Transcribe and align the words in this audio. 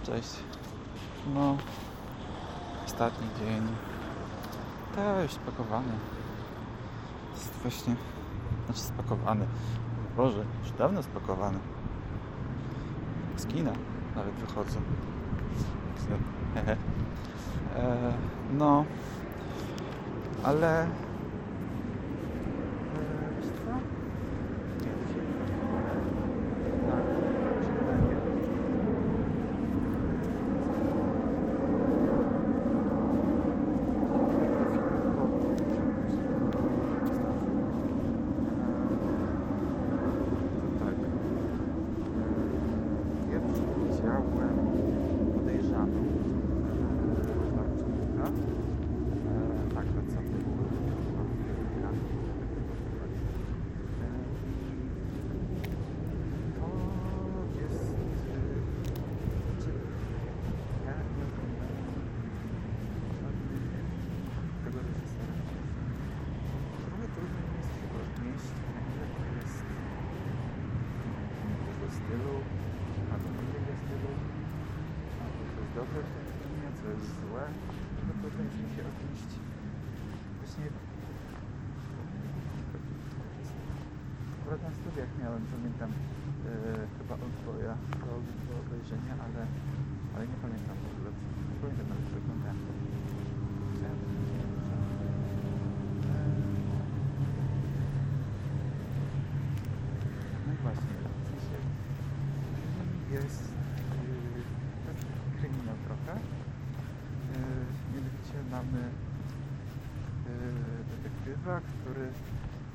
No 0.00 0.06
cześć. 0.06 0.36
No, 1.34 1.56
ostatni 2.86 3.26
dzień. 3.38 3.62
Tak, 4.96 5.22
już 5.22 5.32
spakowany. 5.32 5.92
Jest 7.34 7.52
właśnie, 7.62 7.96
znaczy 8.66 8.80
spakowany. 8.80 9.46
Boże, 10.16 10.44
już 10.62 10.72
dawno 10.72 11.02
spakowany. 11.02 11.58
Z 13.36 13.46
kina 13.46 13.72
nawet 14.16 14.34
wychodzę. 14.34 14.78
E, 17.76 18.12
no, 18.52 18.84
ale... 20.42 20.82
E, 20.82 20.86
wiesz 23.36 23.46
co? 23.46 23.72
Nie, 24.84 24.92
to 24.92 25.12
się... 25.12 25.20
Tak, 26.90 27.04
to 27.54 27.64
się 27.64 27.72
wydaje. 27.72 28.16
Tak. 40.80 40.94
Pierwszy 43.30 43.62
widziałem 43.90 44.22
podejrzaną 45.34 46.00
Marcinka. 47.56 48.26
Tak, 49.74 49.84
to 49.86 50.00
co 50.10 50.16
to 50.16 50.38
było? 50.38 50.64
To 56.60 57.60
jest... 57.60 57.84
Czy... 59.60 59.70
Ja 60.86 60.94
nie 61.16 61.24
oglądałem 61.28 61.94
tego 64.64 64.78
reżysera. 64.86 65.34
Trochę 66.86 67.06
trudno 67.14 67.40
mi 67.48 67.54
jest 67.58 67.72
chyba 67.80 67.98
odnieść, 68.06 68.48
na 68.74 68.80
ile 68.90 69.04
to 69.16 69.22
jest 69.36 69.58
jego 71.68 71.86
stylu, 71.98 72.34
albo 73.12 73.28
nie 73.36 73.46
jego 73.58 73.74
stylu, 73.82 74.12
albo 75.22 75.40
co 75.50 75.56
jest 75.60 75.72
dobre 75.78 75.98
w 76.06 76.10
tym 76.14 76.26
filmie, 76.40 76.68
co 76.78 76.84
jest 76.94 77.08
złe. 77.20 77.44
No 78.06 78.12
trudno 78.20 78.40
jest 78.46 78.58
mi 78.62 78.68
odnieść. 79.20 79.36
Właśnie 80.38 80.64
Akurat 84.40 84.62
na 84.62 84.70
studiach 84.78 85.10
miałem, 85.22 85.42
pamiętam, 85.54 85.90
e, 85.90 86.52
chyba 86.98 87.14
Oldboya 87.24 87.74
do, 88.04 88.12
do 88.46 88.52
obejrzenia, 88.64 89.14
ale, 89.24 89.40
ale 90.14 90.22
nie 90.26 90.38
pamiętam 90.44 90.76
w 90.82 90.86
ogóle. 90.92 91.10
Nie 91.50 91.56
pamiętam 91.60 91.86
nawet, 91.88 92.04
co 92.10 92.16
oglądałem. 92.18 92.58
E, 93.86 93.90
No 100.46 100.52
właśnie, 100.62 100.94
w 101.16 101.28
sensie 101.30 101.56
jest 103.12 103.42
yy, 104.06 104.42
taki 104.86 105.06
kryminał 105.38 105.76
trochę. 105.86 106.20
Yy, 106.20 107.92
mianowicie 107.92 108.36
mamy 108.50 108.78
yy, 108.78 109.09
który 111.34 112.04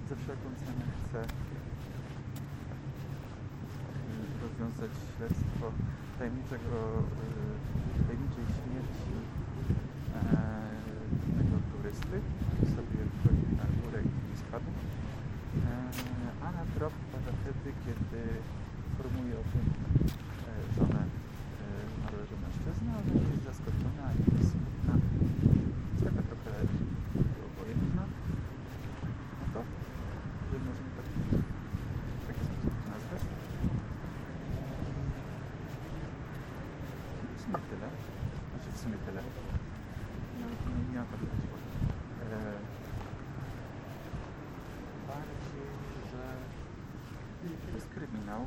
za 0.09 0.15
wszelką 0.15 0.47
cenę 0.61 0.85
chce 0.99 1.19
yy, 1.19 1.27
rozwiązać 4.43 4.91
śledztwo 5.17 5.65
tajemniczego, 6.19 6.77
yy, 7.97 8.03
tajemniczej 8.07 8.45
śmierci 8.57 9.15
pewnego 11.25 11.57
turysty, 11.71 12.17
który 12.47 12.65
sobie 12.77 12.99
wchodzi 13.15 13.47
na 13.61 13.65
górę 13.77 13.99
i 14.03 14.37
spadł. 14.37 14.69
Eee, 15.55 16.15
A 16.45 16.51
na 16.51 16.65
trop 16.75 16.93
pada 17.11 17.31
wtedy, 17.41 17.69
kiedy 17.85 18.21
informuje 18.89 19.33
o 19.41 19.43
tym 19.51 19.65
e, 19.65 20.53
żonę 20.75 21.01
e, 21.03 21.09
zmarłego 21.93 22.35
mężczyzny, 22.43 22.89
ona 22.99 23.13
jest 23.31 23.43
zaskoczona 23.49 24.05
i 24.19 24.21
jest 24.37 24.51
smutna. 24.51 24.93
Jest 25.91 26.03
taka 26.07 26.21
trochę 26.29 26.53
obojętna 27.49 28.03
na 29.39 29.45
to, 29.53 29.61
że 30.49 30.55
możemy 30.67 30.91
tak 30.97 31.07
w 32.21 32.27
taki 32.27 32.43
sposób 32.47 32.73
to 32.77 32.89
nazwać. 32.93 33.21
I 37.23 37.37
w 37.37 37.41
sumie 37.41 37.59
tyle. 37.69 37.87
Znaczy 38.49 38.69
w 38.74 38.74
sumie 38.85 38.97
tyle. 39.05 39.21
No, 40.39 40.45
nie, 40.47 40.93
nie 40.93 41.01
o 41.01 41.05
to 41.05 41.15
chodziło. 41.17 41.57
Eee, 42.21 42.59
bardziej, 45.07 45.67
że 46.11 46.23
to 47.65 47.75
jest 47.75 47.89
kryminał, 47.89 48.41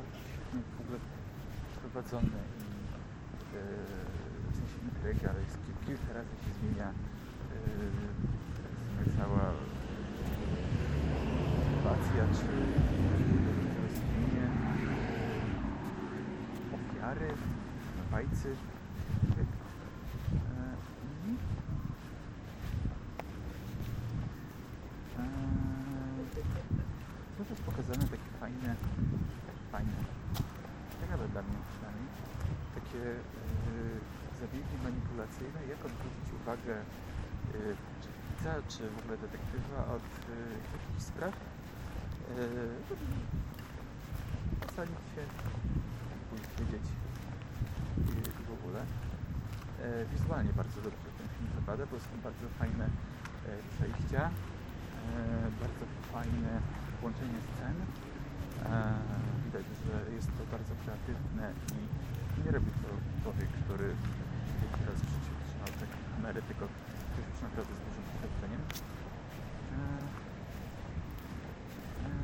w 0.77 0.81
ogóle 0.81 0.99
prowadzony 1.81 2.27
i 2.59 2.63
yy, 3.55 3.61
w 4.51 4.55
sensie 4.55 4.77
intryga, 4.87 5.29
ale 5.29 5.39
jest 5.41 5.57
kil- 5.65 5.85
kilka 5.87 6.13
razy 6.13 6.29
się 6.43 6.51
zmienia 6.59 6.89
yy, 9.05 9.17
cała 9.17 9.45
sytuacja, 11.65 12.23
czy 12.37 12.47
rozwinie 13.81 14.45
ofiary, 16.75 17.29
napajcy. 17.97 18.49
Yy, 18.49 19.45
i 21.25 21.37
Eee, 25.19 26.43
To 27.37 27.45
też 27.45 27.59
pokazane 27.65 28.03
takie 28.03 28.29
fajne, 28.39 28.75
takie 29.47 29.63
fajne, 29.71 29.91
ciekawe 31.01 31.27
dla 31.27 31.41
mnie 31.41 31.57
przynajmniej, 31.71 32.09
takie 32.75 32.97
yy, 32.97 33.99
zabiegi 34.41 34.75
manipulacyjne, 34.83 35.59
jak 35.71 35.79
odwrócić 35.87 36.27
uwagę 36.41 36.75
yy, 37.53 38.63
czy 38.71 38.81
w 38.95 38.97
ogóle 38.99 39.17
detektywa 39.17 39.79
od 39.95 40.05
yy, 40.29 40.35
jakichś 40.75 41.03
spraw. 41.11 41.33
Yy, 42.37 42.99
ocalić 44.67 45.03
się, 45.13 45.23
pójść 46.29 46.49
wiedzieć 46.59 46.87
i, 47.97 48.11
i 48.41 48.43
w 48.49 48.51
ogóle. 48.57 48.81
Wizualnie 50.13 50.53
bardzo 50.53 50.81
dobrze 50.81 51.09
ten 51.17 51.27
film 51.35 51.49
wypada, 51.55 51.83
bo 51.91 51.99
są 51.99 52.13
bardzo 52.23 52.47
fajne 52.59 52.85
przejścia, 53.73 54.21
bardzo 55.63 55.85
fajne 56.13 56.51
łączenie 57.03 57.39
scen. 57.47 57.75
Widać, 59.45 59.65
że 59.85 59.95
jest 60.15 60.27
to 60.37 60.43
bardzo 60.55 60.73
kreatywne 60.83 61.45
i 61.77 62.45
nie 62.45 62.51
robi 62.51 62.71
to 62.81 62.89
człowiek, 63.23 63.49
który 63.63 63.87
pierwszy 64.61 64.83
raz 64.89 64.99
w 65.01 65.09
życiu 65.13 65.33
trzymał 65.45 65.71
kamerę, 66.39 66.47
tylko 66.47 66.65
ktoś 67.11 67.25
już 67.31 67.41
naprawdę 67.41 67.73
z 67.75 67.79
dużym 67.85 68.03
doświadczeniem. 68.09 68.61
E, 69.71 69.81
e, 72.05 72.19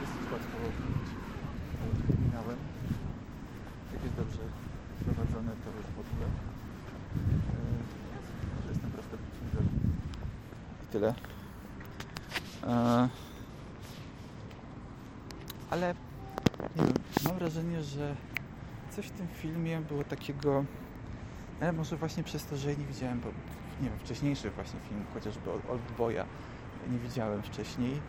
dosyć 0.00 0.32
łatwo 0.32 0.58
kryminałem. 2.06 2.58
Jak 3.92 4.02
jest 4.02 4.16
dobrze 4.16 4.42
prowadzone, 5.04 5.52
to 5.64 5.70
już 5.76 5.86
w. 5.96 6.30
Yy, 8.62 8.68
jestem 8.68 8.90
widzem. 9.44 9.66
I 10.82 10.86
tyle. 10.92 11.14
Eee, 12.66 13.08
ale 15.70 15.94
nie 16.76 16.82
wiem, 16.84 16.94
mam 17.24 17.38
wrażenie, 17.50 17.82
że 17.82 18.16
coś 18.90 19.06
w 19.06 19.10
tym 19.10 19.28
filmie 19.28 19.80
było 19.80 20.04
takiego. 20.04 20.64
Ale 21.60 21.72
może 21.72 21.96
właśnie 21.96 22.22
przez 22.22 22.46
to, 22.46 22.56
że 22.56 22.76
nie 22.76 22.84
widziałem, 22.84 23.20
bo 23.20 23.28
nie 23.82 23.90
wiem, 23.90 23.98
wcześniejszych 23.98 24.54
właśnie 24.54 24.80
filmów, 24.88 25.06
chociażby 25.14 25.50
Old- 25.50 25.70
Oldboya 25.70 26.24
nie 26.90 26.98
widziałem 26.98 27.42
wcześniej. 27.42 28.00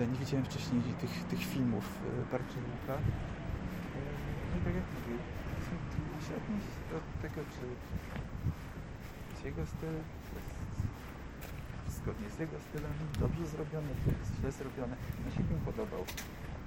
E, 0.00 0.06
nie 0.12 0.18
widziałem 0.18 0.44
wcześniej 0.44 0.82
tych, 1.00 1.24
tych 1.24 1.40
filmów 1.44 1.84
e, 1.84 2.32
Barczyłuka. 2.32 2.94
E, 2.94 3.00
no 4.50 4.54
i 4.60 4.64
tak 4.64 4.74
jak 4.74 4.84
mówię, 4.94 5.18
trudno 5.92 6.18
się 6.26 6.32
odnieść 6.40 6.72
do 6.90 6.98
tego, 7.22 7.40
czy 7.54 7.62
jest 9.30 9.44
jego 9.44 9.66
styl, 9.66 9.94
zgodnie 11.88 12.30
z 12.30 12.38
jego 12.38 12.56
stylem, 12.60 12.92
dobrze 13.20 13.46
zrobione, 13.46 13.88
czy 14.04 14.10
jest 14.18 14.32
źle 14.40 14.52
zrobione. 14.52 14.96
Mi 15.26 15.30
się 15.32 15.42
film 15.48 15.60
podobał, 15.64 16.02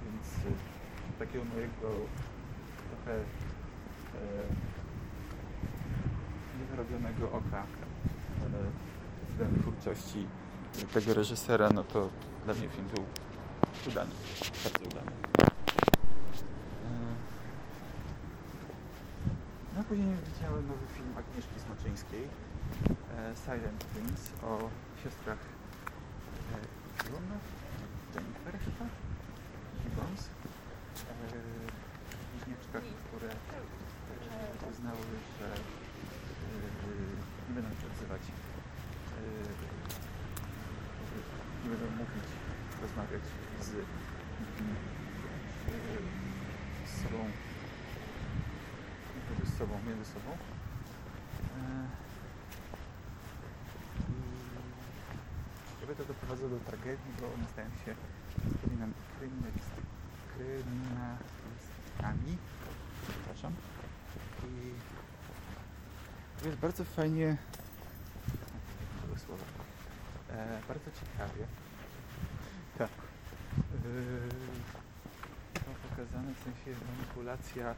więc 0.04 0.26
e, 0.46 0.83
takiego 1.18 1.44
mojego 1.44 1.88
trochę 2.90 3.18
e, 3.18 3.24
niewyrobionego 6.58 7.26
oka 7.32 7.62
e, 7.62 7.66
względem 9.30 9.60
twórczości 9.62 10.26
tego 10.94 11.14
reżysera, 11.14 11.70
no 11.74 11.84
to 11.84 12.08
dla 12.44 12.54
mnie 12.54 12.68
film 12.68 12.86
był 12.94 13.04
udany, 13.92 14.10
bardzo 14.64 14.84
udany. 14.84 15.10
E, 15.40 15.44
No 19.76 19.84
później 19.84 20.08
widziałem 20.34 20.68
nowy 20.68 20.86
film 20.96 21.08
Agnieszki 21.18 21.60
Smoczyńskiej 21.60 22.22
e, 23.18 23.36
Silent 23.44 23.84
Twins 23.92 24.30
o 24.42 24.58
siostrach 25.02 25.38
e, 26.52 26.56
June, 27.10 27.34
Jennifer 28.14 28.54
chyba, 28.64 28.86
Gibbons, 29.82 30.22
e, 30.28 30.53
bliźniaczkach, 32.80 32.82
które 33.08 33.28
e, 33.30 33.34
uznały, 34.70 34.98
że 35.40 35.46
e, 35.46 35.56
nie 37.48 37.54
będą 37.54 37.70
się 37.70 37.86
odzywać, 37.92 38.20
e, 38.22 39.22
nie 41.64 41.70
będą 41.70 41.86
mówić, 41.96 42.24
rozmawiać 42.82 43.22
z, 43.60 43.68
e, 43.70 43.76
sobą, 47.02 47.24
z 49.44 49.58
sobą, 49.58 49.74
między 49.86 50.04
sobą. 50.04 50.30
E, 51.58 51.88
jakby 55.80 55.94
to 55.96 56.04
doprowadza 56.04 56.48
do 56.48 56.58
tragedii, 56.58 57.12
bo 57.20 57.26
one 57.26 57.44
stają 57.52 57.68
się 57.84 57.94
kryminal- 58.62 59.13
jest 66.46 66.58
bardzo 66.58 66.84
fajnie. 66.84 67.36
Słowa. 69.26 69.44
E, 70.30 70.60
bardzo 70.68 70.90
ciekawie. 70.90 71.46
Tak. 72.78 72.90
Yy, 73.84 74.28
to 75.54 75.60
pokazane 75.88 76.34
w 76.34 76.38
sensie 76.38 76.80
manipulacja 76.90 77.70
e, 77.70 77.74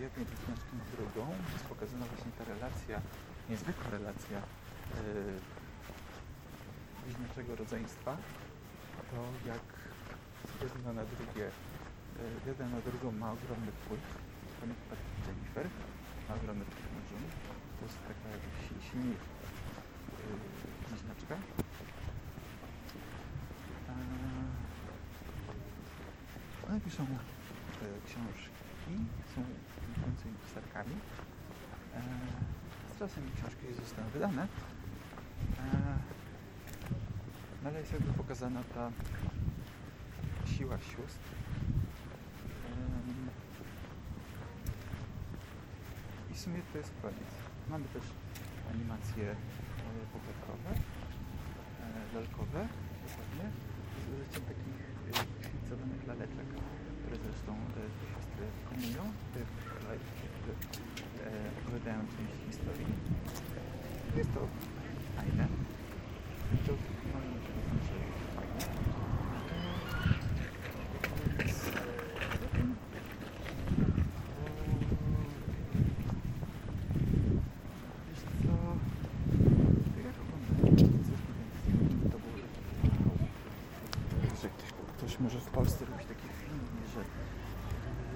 jednej 0.00 0.26
bliźniaczki 0.26 0.76
na 0.78 0.84
drugą. 0.96 1.34
Jest 1.52 1.64
pokazana 1.64 2.06
właśnie 2.06 2.32
ta 2.38 2.44
relacja, 2.44 3.00
niezwykła 3.50 3.90
relacja 3.90 4.38
yy, 4.38 5.40
bliźniaczego 7.04 7.56
rodzeństwa. 7.56 8.16
To 9.10 9.48
jak 9.48 9.66
jedna 10.62 10.92
na 10.92 11.04
drugie, 11.04 11.50
yy, 12.18 12.48
jedna 12.48 12.68
na 12.68 12.80
drugą 12.80 13.12
ma 13.12 13.32
ogromny 13.32 13.72
wpływ. 13.72 14.00
To 14.60 14.66
na 14.66 14.74
przykład 14.74 15.00
Jennifer 15.26 15.66
ma 16.28 16.34
ogromny 16.34 16.64
wpływ 16.64 16.86
na 16.96 17.00
June. 17.10 17.28
To 17.78 17.84
jest 17.86 17.98
taka 18.10 18.26
jakby 18.34 18.50
si- 18.64 18.82
silnie 18.90 19.10
yy, 19.10 19.16
bliźniaczka. 20.88 21.36
One 26.68 26.80
piszą 26.80 27.02
e, 27.02 27.06
książki, 28.06 28.94
są 29.34 29.42
końcowymi 30.04 30.36
pisarkami. 30.46 30.94
E, 31.94 32.00
z 32.94 32.98
czasem 32.98 33.24
książki 33.36 33.74
zostaną 33.84 34.08
wydane. 34.08 34.42
E, 34.42 34.48
no 37.62 37.68
ale 37.70 37.78
jest 37.80 37.92
jakby 37.92 38.12
pokazana 38.12 38.62
ta 38.74 38.90
siła 40.46 40.78
sióstr. 40.78 41.28
Em, 42.66 43.28
I 46.25 46.25
w 46.36 46.38
sumie 46.38 46.60
to 46.72 46.78
jest 46.78 46.92
koniec. 47.02 47.30
Mamy 47.70 47.84
też 47.84 48.02
animacje 48.72 49.24
e, 49.30 49.36
puberkowe, 50.12 50.70
e, 50.74 52.14
lalkowe, 52.14 52.68
dokładnie, 53.06 53.46
z 54.02 54.04
użyciem 54.14 54.42
takich 54.52 54.78
e, 55.08 55.48
szlicowanych 55.48 56.06
laleczek, 56.06 56.48
które 57.00 57.16
zresztą 57.24 57.52
e, 57.52 57.58
siostry 58.80 59.42
e, 61.24 61.40
opowiadają 61.60 62.00
część 62.00 62.34
historii. 62.46 62.86
Jest 64.16 64.34
to 64.34 64.40
fajne. 65.16 65.46
To 66.66 66.72
mam 67.12 67.24
nadzieję, 67.34 67.62
że 67.88 67.96
fajne. 68.36 68.62
E, 71.46 72.58
więc, 72.58 72.78
Wiesz 78.08 78.20
co? 78.22 78.52
To 79.92 80.00
jak 80.06 80.16
one? 80.34 80.48
To 82.10 82.18
było 82.18 82.36
że 84.42 84.48
ktoś, 84.48 84.70
ktoś 84.96 85.20
Polsce 85.76 85.92
robić 85.92 86.08
takie 86.08 86.28
filmy, 86.40 86.82
że, 86.94 87.02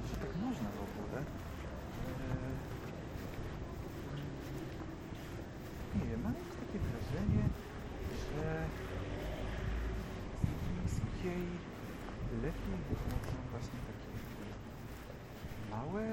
że 0.08 0.16
tak 0.16 0.36
można 0.36 0.68
w 0.70 0.80
ogóle. 0.86 1.18
Eee, 1.20 2.60
Nie 5.94 6.06
wiem, 6.10 6.22
mam 6.22 6.34
takie 6.34 6.78
wrażenie, 6.86 7.44
że 8.22 8.66
chińskiej 10.64 11.42
lepiej 12.42 12.76
wychodzą 12.90 13.36
właśnie 13.50 13.80
takie 13.90 14.10
małe, 15.70 16.04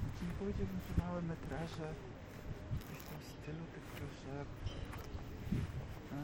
znaczy 0.00 0.22
nie 0.28 0.36
powiedziałbym, 0.38 0.80
że 0.88 1.02
małe 1.04 1.22
metraże 1.22 1.88
w 2.78 3.02
tym 3.08 3.20
stylu, 3.32 3.64
tylko 3.74 4.06
że 4.22 4.34
e, 6.12 6.18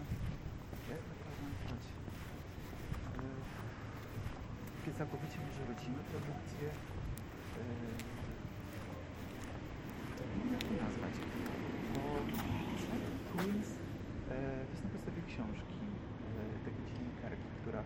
jak 0.91 1.01
to 1.01 1.15
nazwać? 1.43 2.02
Takie 4.83 4.99
całkowicie 4.99 5.39
może 5.47 5.63
rodzime 5.73 6.01
produkcje. 6.13 6.67
jak 10.53 10.63
to 10.69 10.75
nazwać. 10.85 11.15
Bo 11.93 12.03
Silent 12.83 13.19
Twins 13.29 13.69
e, 13.71 14.37
to 14.67 14.71
jest 14.73 14.85
na 14.85 14.91
podstawie 14.95 15.23
książki 15.31 15.81
e, 15.87 16.65
takiej 16.67 16.85
dziennikarki, 16.89 17.49
która 17.61 17.81
e, 17.81 17.85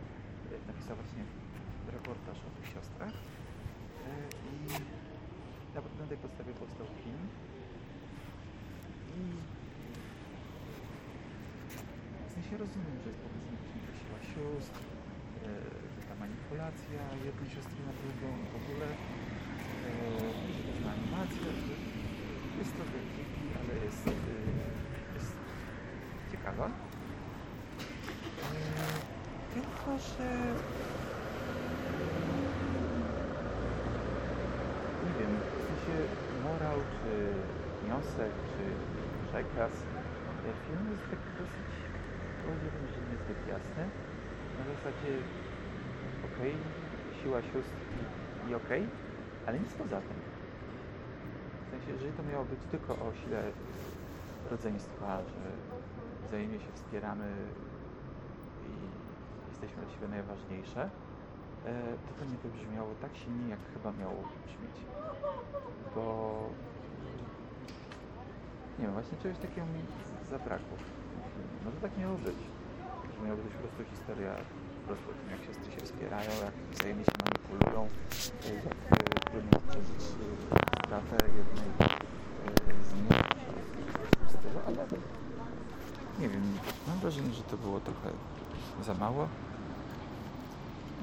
napisała 0.70 0.96
właśnie 1.02 1.24
reportaż 1.96 2.38
o 2.48 2.50
tych 2.56 2.66
siostrach. 2.72 3.14
I 4.52 4.56
na, 6.00 6.06
tej 6.10 6.18
podstawie 6.18 6.52
powstał 6.52 6.86
film. 7.02 7.22
I 9.18 9.22
w 12.28 12.32
sensie 12.34 12.54
rozumiem, 12.64 12.96
że 13.02 13.08
jest 13.10 13.20
właśnie 13.24 13.56
ta 13.86 13.92
siła 14.00 14.18
sióstr, 14.32 14.80
manipulacja 16.26 17.00
jednej 17.24 17.48
siostry 17.54 17.80
na 17.88 17.94
drugą 18.00 18.28
w 18.52 18.56
ogóle 18.60 18.86
e, 18.86 19.92
animacja, 20.94 21.50
jest 22.58 22.72
trochę 22.76 22.98
creepy, 23.12 23.46
ale 23.60 23.72
jest, 23.86 24.06
e, 24.08 24.12
jest 25.16 25.32
ciekawa. 26.32 26.66
E, 26.66 26.70
tylko, 29.54 29.88
że 30.08 30.28
nie 35.04 35.12
wiem, 35.18 35.32
w 35.56 35.60
sensie 35.68 35.94
morał, 36.44 36.78
czy 36.96 37.10
wniosek, 37.80 38.32
czy 38.52 38.62
przekaz 39.26 39.72
e, 39.72 40.50
filmu 40.62 40.88
jest 40.94 41.06
tak 41.10 41.22
dosyć, 41.38 41.70
powiedziałbym, 42.44 42.86
że 42.94 43.00
niezbyt 43.10 43.40
jasny. 43.54 43.84
Na 44.58 44.64
zasadzie, 44.72 45.12
okej, 46.36 46.54
siła 47.22 47.42
sióstr 47.42 47.76
i, 48.46 48.50
i 48.50 48.54
okej, 48.54 48.86
ale 49.46 49.58
nic 49.58 49.72
poza 49.72 50.00
tym. 50.00 50.18
W 51.66 51.70
sensie, 51.70 51.92
jeżeli 51.92 52.12
to 52.12 52.22
miało 52.22 52.44
być 52.44 52.60
tylko 52.70 52.92
o 52.92 53.12
sile 53.14 53.42
rodzeństwa, 54.50 55.18
że 55.18 55.42
wzajemnie 56.26 56.58
się 56.60 56.72
wspieramy 56.74 57.32
i 58.68 58.72
jesteśmy 59.50 59.82
dla 59.82 59.94
siebie 59.94 60.08
najważniejsze, 60.08 60.90
e, 61.66 61.82
to 62.06 62.10
to 62.18 62.24
nie 62.30 62.38
wybrzmiało 62.44 62.90
tak 63.02 63.16
silnie, 63.16 63.48
jak 63.48 63.60
chyba 63.74 63.92
miało 63.92 64.20
brzmieć. 64.46 64.76
Bo 65.94 66.04
nie 68.78 68.84
wiem, 68.84 68.92
właśnie 68.92 69.18
czegoś 69.18 69.38
takiego 69.38 69.66
mi 69.66 69.82
zabrakło. 70.30 70.76
Może 71.64 71.76
tak 71.76 71.98
miało 71.98 72.14
być. 72.18 72.40
Że 73.14 73.24
miała 73.24 73.36
być 73.36 73.52
po 73.52 73.58
prostu 73.58 73.84
historia 73.96 74.32
prostu 74.86 75.06
tym, 75.06 75.30
jak 75.30 75.40
siostry 75.46 75.72
się 75.72 75.80
wspierają, 75.86 76.30
jak 76.44 76.54
wzajemnie 76.72 77.04
się 77.04 77.12
manipulują, 77.24 77.88
jak 78.90 79.00
e, 79.00 79.30
trudno 79.30 79.58
przeżyć 79.68 80.02
e, 80.02 80.78
stratę 80.78 81.16
jednej 81.36 81.68
z 82.84 82.94
nich, 82.94 83.20
ale 84.66 84.86
nie 86.18 86.28
wiem, 86.28 86.42
mam 86.88 86.98
wrażenie, 86.98 87.32
że 87.34 87.42
to 87.42 87.56
było 87.56 87.80
trochę 87.80 88.10
za 88.84 88.94
mało. 88.94 89.28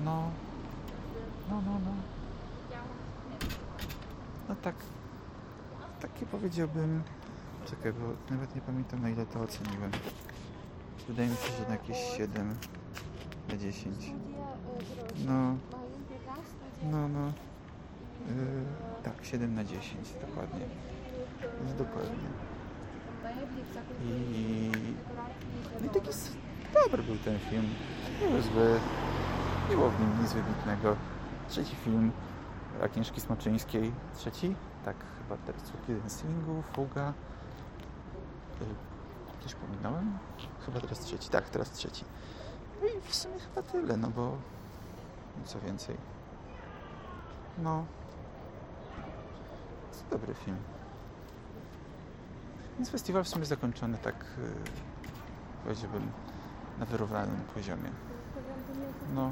No, 0.03 0.29
no, 1.49 1.61
no, 1.61 1.71
no. 1.85 1.91
No 4.49 4.55
tak, 4.55 4.75
takie 6.01 6.25
powiedziałbym 6.25 7.03
Czekaj, 7.65 7.93
bo 7.93 8.33
nawet 8.35 8.55
nie 8.55 8.61
pamiętam 8.61 9.01
na 9.01 9.09
ile 9.09 9.25
to 9.25 9.39
oceniłem. 9.39 9.91
Wydaje 11.07 11.29
mi 11.29 11.35
się, 11.35 11.51
że 11.57 11.63
na 11.67 11.75
jakieś 11.75 11.97
7 12.17 12.47
na 12.49 12.92
10. 13.49 13.95
Studia 13.95 14.13
e, 14.13 14.57
grosz. 14.65 15.25
No, 15.25 15.55
studia 15.57 16.91
no, 16.91 17.07
no. 17.07 17.33
Yy, 18.27 18.65
tak, 19.03 19.13
7 19.25 19.55
na 19.55 19.63
10, 19.63 20.13
dokładnie. 20.27 20.65
Dokładnie. 21.77 22.27
I, 24.05 24.71
no 25.79 25.85
i 25.85 25.89
taki 25.89 26.09
dobry 26.73 27.03
był 27.03 27.17
ten 27.17 27.39
film. 27.39 27.69
Nie 28.21 28.27
był 28.27 28.41
zły. 28.41 28.79
Nie 29.69 29.75
było 29.75 29.89
w 29.89 29.99
nim 29.99 30.21
nic 30.21 30.33
wybitnego. 30.33 30.95
Trzeci 31.49 31.75
film 31.75 32.11
Agnieszki 32.83 33.21
Smaczyńskiej. 33.21 33.91
Trzeci? 34.15 34.55
Tak, 34.85 34.95
chyba 35.17 35.37
teraz 35.37 35.73
jeden 35.87 36.09
z 36.09 36.13
swingu, 36.13 36.63
Fuga. 36.73 37.13
Yy, 38.61 38.67
Coś 39.43 39.55
pominąłem? 39.55 40.17
Chyba 40.65 40.79
teraz 40.79 40.99
trzeci. 40.99 41.29
Tak, 41.29 41.49
teraz 41.49 41.71
trzeci. 41.71 42.05
No 42.81 42.87
i 42.87 43.01
w 43.01 43.15
sumie 43.15 43.39
chyba 43.39 43.61
tyle, 43.61 43.97
no 43.97 44.07
bo 44.09 44.37
co 45.45 45.59
więcej. 45.59 45.97
No. 47.57 47.85
To 49.91 50.17
dobry 50.17 50.33
film. 50.33 50.57
Więc 52.77 52.89
festiwal 52.89 53.23
w 53.23 53.27
sumie 53.27 53.45
zakończony 53.45 53.97
tak, 53.97 54.15
yy, 54.37 54.53
powiedziałbym, 55.63 56.11
na 56.79 56.85
wyrównanym 56.85 57.41
poziomie. 57.53 57.89
No. 59.15 59.31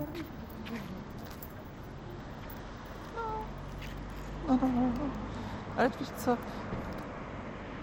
No, 4.47 4.57
no, 4.61 4.67
no, 4.67 4.81
no. 4.81 5.09
Ale 5.77 5.89
wiesz 5.89 6.09
co? 6.17 6.37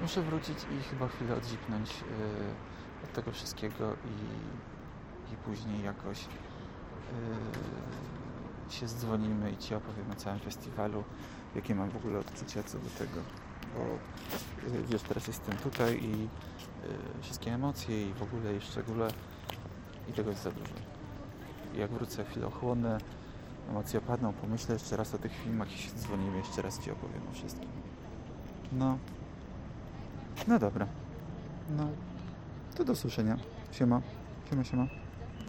Muszę 0.03 0.23
wrócić 0.23 0.59
i 0.59 0.83
chyba 0.83 1.09
chwilę 1.09 1.37
odzipnąć 1.37 2.00
yy, 2.00 2.07
od 3.05 3.12
tego 3.12 3.33
wszystkiego 3.33 3.93
i, 3.93 4.77
i 5.32 5.37
później 5.37 5.85
jakoś 5.85 6.20
yy, 6.20 6.28
się 8.73 8.88
zdzwonimy 8.88 9.52
i 9.52 9.56
Ci 9.56 9.75
opowiem 9.75 10.11
o 10.11 10.14
całym 10.14 10.38
festiwalu, 10.38 11.04
jakie 11.54 11.75
mam 11.75 11.90
w 11.90 11.97
ogóle 11.97 12.18
odczucia 12.18 12.62
co 12.62 12.78
do 12.78 12.90
tego. 12.90 13.20
Bo 13.75 13.80
yy, 14.70 14.82
wiesz, 14.82 15.02
teraz 15.02 15.26
jestem 15.26 15.56
tutaj 15.56 16.04
i 16.04 16.23
yy, 16.23 16.28
wszystkie 17.23 17.54
emocje 17.54 18.08
i 18.08 18.12
w 18.12 18.23
ogóle 18.23 18.56
i 18.56 18.61
szczególe 18.61 19.08
i 20.08 20.12
tego 20.12 20.30
jest 20.30 20.42
za 20.42 20.50
dużo. 20.50 20.75
I 21.75 21.78
jak 21.78 21.90
wrócę, 21.90 22.25
chwilę 22.25 22.47
ochłonę, 22.47 22.99
emocje 23.70 23.99
opadną, 23.99 24.32
pomyślę 24.32 24.75
jeszcze 24.75 24.97
raz 24.97 25.14
o 25.14 25.18
tych 25.18 25.32
filmach 25.32 25.73
i 25.73 25.78
się 25.78 25.90
dzwonimy, 25.90 26.37
jeszcze 26.37 26.62
raz 26.62 26.85
Ci 26.85 26.90
opowiem 26.90 27.23
o 27.30 27.35
wszystkim. 27.35 27.68
No. 28.73 28.99
No 30.49 30.58
dobra. 30.58 30.87
No. 31.76 31.88
To 32.76 32.85
do 32.85 32.92
usłyszenia. 32.92 33.37
Siema. 33.73 34.00
Siema, 34.50 34.64
siema. 34.64 34.87